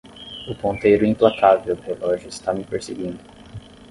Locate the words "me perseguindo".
2.55-3.19